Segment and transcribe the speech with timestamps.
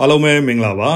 [0.00, 0.92] အားလုံးပဲမင်္ဂလာပါ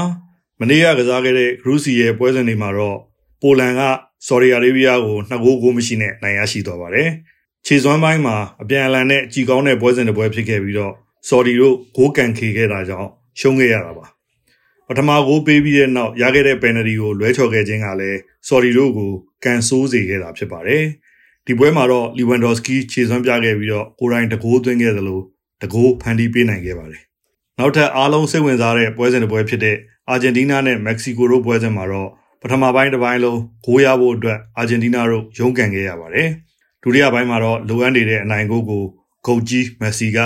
[0.59, 2.97] မနေ့ကကစားခဲ့တဲ့ဂရုစီရဲ့ပွဲစဉ်တွေမှာတော့
[3.41, 3.81] ပိုလန်က
[4.27, 7.09] ဆော်ဒီအာရေဗျကိုနှစ်ဂိုးကိုမရှိနဲ့နိုင်ရရှိသွားပါတယ်
[7.65, 10.93] ခြေစွမ်းပိုင်းမှာအပြန်အလှန်နဲ့ကြည်ကောင်းတဲ့ပွဲစဉ်တစ်ပွဲဖြစ်ခဲ့ပြီးတော့
[11.29, 13.09] ဆော်ဒီတို့ဂိုးကန်ခေခဲ့တာကြောင့်
[13.39, 14.05] ရှုံးခဲ့ရတာပါ
[14.87, 19.11] ပထမဂိုးပေးပြီးတဲ့နောက်ရခဲ့တဲ့ပယ်နယ်တီကိုလွဲချော်ခဲ့ခြင်းကလည်းဆော်ဒီတို့ကို
[19.43, 20.83] ကန်ဆိုးစေခဲ့တာဖြစ်ပါတယ်
[21.47, 25.19] ဒီပွဲမှာတော့လီဝန်ဒေါ်စကီခြေစွမ်းပြခဲ့ပြီးတော့ကိုရိုင်းတကိုးသွင်းခဲ့သလို
[25.61, 27.01] တကိုးဖန်တီးပေးနိုင်ခဲ့ပါတယ်
[27.61, 29.77] နောက်ထပ်အားလုံးစိတ်ဝင်စားတဲ့ပွဲစဉ်တစ်ပွဲဖြစ်တဲ့
[30.09, 32.09] အာဂျင်တီးနားနဲ့မက္ကဆီကိုတို့ပွဲစဉ်မှာတော့
[32.41, 36.27] ပထမပိုင်းတစ်ပိုင်းလုံးဂိုးရဖို့အတွက်အာဂျင်တီးနားတို့ရုန်းကန်ခဲ့ရပါတယ်။
[36.83, 38.83] ဒုတိယပိုင်းမှာတော့လိုအပ်နေတဲ့အနိုင်ဂိုးကို
[39.25, 40.19] ဂုတ်ကြီးမက်ဆီက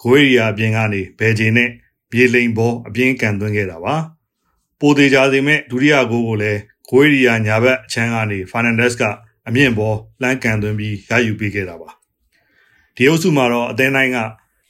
[0.00, 1.70] ဂိုးရီယာအပြင်ကနေဘယ်ဂျင်နဲ့
[2.12, 3.94] မြေလိန်ဘောအပြင်ကန်သွင်းခဲ့တာပါ။
[4.80, 9.02] ပိုသေးကြစေမဲ့ဒုတိယဂိုးကိုလည်းဂိုးရီယာညာဘက်အချမ်းကနေဖာနန်ဒက်စ်က
[9.48, 11.90] အမြင့်ဘောလှမ်းကန်သွင်းပြီးရယူပေးခဲ့တာပါ။
[12.96, 14.18] ဒီအုပ်စုမှာတော့အသင်းတိုင်းက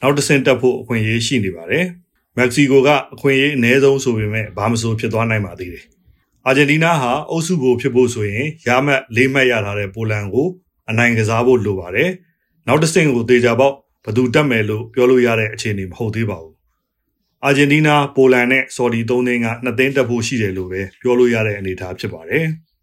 [0.04, 1.84] နောက်တစ်ဆင့်တက်ဖို့အခွင့်အရေးရှိနေပါတယ်။
[2.36, 5.84] မက္ကဆီကိုကအခွင့်အရေးအနည်းဆုံးဆိုပေမဲ့ဘာမဆိုဖြစ်သွားနိုင်ပါသေးတယ်။
[6.46, 10.48] အာဂျင်တီးနားဟာအုပ်စုကိုဖြစ်ဖို့ဆိုရင်ရမှတ်၄မှတ်ရထားတဲ့ပိုလန်ကို
[10.90, 12.10] အနိုင်ကစားဖို့လိုပါတယ်။
[12.66, 16.54] နောက်တစ်ဆင့်ကိုသေချာပေါက်ဘသူတက်မယ်လို့ပြောလို့ရတဲ့အခြေအနေမဟုတ်သေးပါဘူး။
[17.44, 22.44] အာဂျင်တီးနားပိုလန်နဲ့ဆော်ဒီ၃သင်းကနှစ်သင်းတက်ဖို့ရှိတယ်လို့ပဲပြောလို့ရတဲ့အနေအထားဖြစ်ပါတယ်။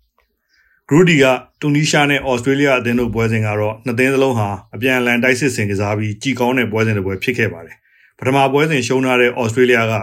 [0.91, 1.25] ဂရူဒီက
[1.61, 7.75] တူနီးရှားနဲ့အော်စတြေးလျအသင်းတို့ပွဲစဉ်ကတော့နှစ်သင်းစလုံးဟာအပြန်အလှန်တိုက်စစ်ဆင်ကစားပြီးကြည်ကောင်းတဲ့ပွဲစဉ်တွေပွဲဖြစ်ခဲ့ပါတယ်။
[8.19, 9.93] ပထမပွဲစဉ်ရှုံးထားတဲ့အော်စတြေးလျက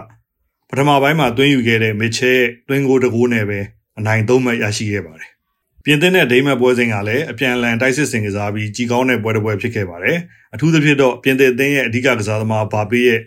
[0.69, 2.33] ပထမပိုင်းမှာသွင်းယူခဲ့တဲ့မစ်ချဲ
[2.67, 3.59] တွင်းကိုတကိုးနဲ့ပဲ
[3.99, 5.29] အနိုင်သုံးမှတ်ရရှိခဲ့ပါတယ်။
[5.85, 10.17] ပြင်သစ်နဲ့ဒိမတ်ပွဲစဉ်ကလည်းအပြန်အလှန်တိုက်စစ်ဆင်ကစားပြီးကြည်ကောင်းတဲ့ပွဲတစ်ပွဲဖြစ်ခဲ့ပါတယ်။
[10.53, 13.19] အထူးသဖြင့်တော့ပြင်သစ်အသင်းရဲ့အဓိကကစားသမားဘာပေးရဲ့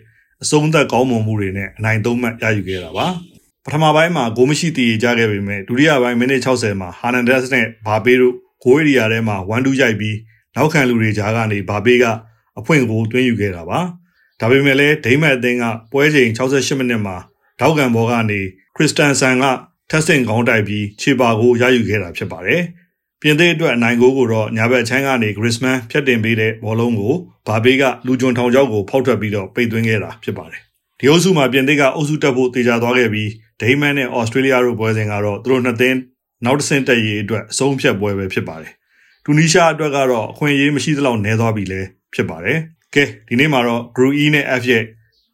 [0.43, 3.07] အဆုံးသက်ကောင်းမွန်မှုတွေနဲ့အနိုင်သုံးမှတ်ရယူခဲ့တာပါ။
[3.65, 10.17] ပထမပိုင်းမှာဂိုးမရှိတည်ကြခဲ့ပေမဲ့ဒုတိယပိုင်းမိနစ်60မှာဟာနန်ဒက်စ်နဲ့ဘာပေးတို့ဂိုးရီယာထဲမှာ1-2ရိုက်ပြီး
[10.55, 12.05] နောက်ခံလူတွေကြားကနေဘာပေးက
[12.59, 13.79] အဖွင့်ကိုတွင်းယူခဲ့တာပါ
[14.39, 17.15] ဒါပေမဲ့လည်းဒိမတ်အသင်းကပွဲချိန်68မိနစ်မှာ
[17.59, 18.39] ထောက်ကန်ဘောကနေ
[18.75, 19.45] ခရစ်စတန်ဆန်က
[19.89, 22.61] ထက်ဆင်ကောင်းတိုက်ပြီးခြေပါကိုရယူခဲ့တာဖြစ်ပါတယ်
[23.21, 27.15] ပြင်သစ်အတွက်အနိုင်ဂိုးကိုတော့ညာဘက်ချမ်းကနေဂရစ်မန်ဖြတ်တင်ပေးတဲ့ဘောလုံးကို
[27.47, 30.61] ဘာဘေးကလူဂျွန်ထောင်ချောက်ကိုဖောက်ထွက်ပြီးတော့ပိတ်သွင်းခဲ့တာဖြစ်ပါတယ်
[30.99, 33.29] ဒီအုပ်စုမှာပြင်သစ်ကအုပ်စုတက်ဖို့တေချာသွားခဲ့ပြီး
[33.61, 35.97] ဒိမန်နဲ့ဩစတြေးလျတို့ပွဲစဉ်ကတော့သူတို့နှစ်သင်း
[36.45, 38.73] နောက်တစ်ဆင့်တက်ရေးအတွက်အဆုံးဖြတ်ပွဲပဲဖြစ်ပါတယ်။
[39.25, 41.81] တူနီးရှားအတွက်ကတော့အခွင့်အရေးမရှိသလောက်နည်းသွားပြီလဲ
[42.13, 42.57] ဖြစ်ပါတယ်။
[42.95, 44.83] ကဲဒီနေ့မှာတော့ Group E နဲ့ F ရဲ့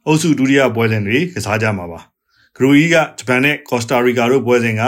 [0.06, 2.00] အုပ်စုဒုတိယပွဲစဉ်တွေကစားကြမှာပါ။
[2.58, 4.84] Group E ကဂျပန်နဲ့ Costa Rica တို့ပွဲစဉ်က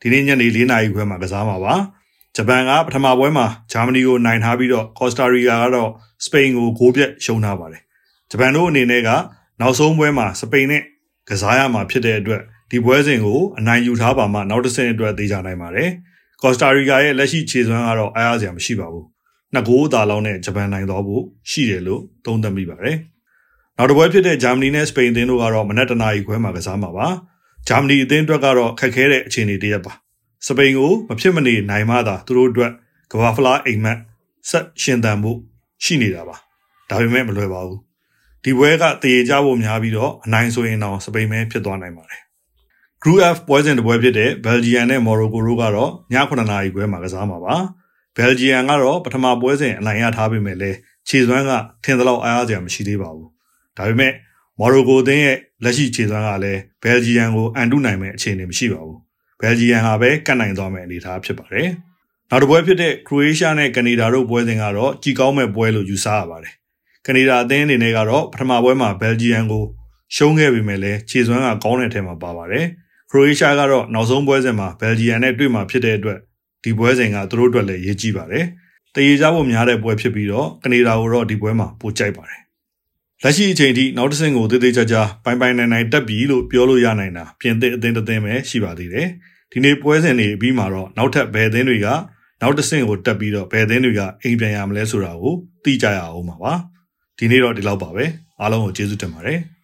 [0.00, 1.74] ဒီနေ့ညနေ4နာရီခွဲမှာကစားမှာပါ။
[2.36, 5.90] ဂျပန်ကပထမပွဲမှာဂျာမနီကိုနိုင်ထားပြီးတော့ Costa Rica ကတော့
[6.24, 7.82] စပိန်ကိုဂိုးပြတ်ရှုံးထားပါတယ်။
[8.30, 9.10] ဂျပန်တို့အနေနဲ့က
[9.62, 10.82] နောက်ဆုံးပွဲမှာစပိန်နဲ့
[11.28, 15.90] ကစားရမှာဖြစ်တဲ့အတွက်ဒီပွဲစဉ်ကိုအနိုင်ယူထားပါမှနောက်တစ်ဆင့်အတွက်သေးကြနိုင်ပါတယ်။
[16.42, 19.04] ကော့စတာရီကာရဲ့လက်ရှိခြေစွမ်းကတော့အားရစရာမရှိပါဘူး။
[19.52, 22.96] နှစ်ဂိုးအသာလောက်နဲ့ဂျပန်နိုင်သွားဖို့ရှိတယ်လို့သုံးသပ်မိပါတယ်။
[23.76, 27.06] နောက်တစ်ပွဲဖြစ်တဲ့ဂျာမနီနဲ့စပိန်အသင်းတို့ကတော့မနက်တနာရီခွဲမှာကစားမှာပါ။
[27.68, 29.92] ဂျာမနီအသင်းအတွက်ကတော့ခက်ခဲတဲ့အခြေအနေတရက်ပါ။
[30.46, 32.72] စပိန်ကိုမဖြစ်မနေနိုင်မှသာသူတို့အတွက်
[33.12, 33.98] ကဘာဖလားအိမ်မက်
[34.50, 35.32] ဆက်ရှင်သန်မှု
[35.84, 36.36] ရှိနေတာပါ။
[36.90, 37.80] ဒါပေမဲ့မလွယ်ပါဘူး။
[38.44, 42.20] ဒီပွဲကတည်ကြဖို့များပြီးတော့အနိုင်ဆိုရင်တော့စပိန်ပဲဖြစ်သွားနိုင်ပါတယ်
[43.02, 47.54] Group F ပွဲစဉ်တစ်ပွဲဖြစ်တဲ့ Belgium နဲ့ Morocco တို့ကတော့ည9နာရီခွဲမှာကစားမှာပါ။
[48.16, 50.76] Belgium ကတော့ပထမပွဲစဉ်အနိုင်ရထားပေမဲ့လည်း
[51.08, 51.50] ခြေစွမ်းက
[51.84, 53.28] ထင်သလောက်အားရစရာမရှိသေးပါဘူး။
[53.76, 54.12] ဒါပေမဲ့
[54.60, 58.98] Morocco အသင်းရဲ့လက်ရှိခြေစွမ်းကလည်း Belgium ကိုအန်တုနိုင်မဲ့အခြေအနေမရှိပါဘူး။
[59.40, 61.68] Belgium ဟာပဲကတ်နိုင်သွားမယ့်အနေအထားဖြစ်ပါတယ်။
[62.30, 66.54] နောက်တစ်ပွဲဖြစ်တဲ့ Croatia နဲ့ Canada တို့ပွဲစဉ်ကတော့ကြည်ကောင်းမဲ့ပွဲလို့ယူဆရပါတယ်။
[67.06, 69.64] Canada အသင်းအနေနဲ့ကတော့ပထမပွဲမှာ Belgium ကို
[70.16, 72.66] ရှုံးခဲ့ပေမဲ့လည်းခြေစွမ်းကကောင်းတဲ့အထက်မှာပါပါတယ်။
[73.10, 76.18] ခရိုအေးရှားကတော့နောက်ဆုံးပွဲစဉ်မှာဘယ်လ်ဂျီယံနဲ့တွေ့မှာဖြစ်တဲ့အတွက်
[76.64, 78.44] ဒီပွဲစဉ်ကသူတို့အတွက်လည်းရေးကြည့်ပါတယ်။
[78.94, 82.40] တရေကြဖို့များတဲ့ပွဲဖြစ်ပြီးတော့ကနေဒါကိုတော့ဒီပွဲမှာပိုကြိုက်ပါတယ်။
[83.22, 89.08] လက်ရှိအချိန်ထိနောက်တစ်ဆင့်ကိုသေးသေးချာချာပိုင်ပိုင်နိုင်နိုင်တက်ပြီလို့ပြောလို့ရနိုင်တာပြင်သစ်အသင်းတစ်သင်းပဲရှိပါသေးတယ်။
[89.52, 91.88] ဒီနေ့ပွဲစဉ်တွေပြီးမှာတော့နောက်ထပ်ဘယ်အသင်းတွေက
[92.40, 96.54] နောက်တစ်ဆင့်ကိုတက်ပြီးတော့ဘယ်အသင်းတွေကအိမ်ပြန်ရမလဲဆိုတာကိုသိကြရအောင်ပါပါ။
[97.18, 98.04] ဒီနေ့တော့ဒီလောက်ပါပဲ။
[98.40, 99.38] အားလုံးကိုကျေးဇူးတင်ပါတယ်။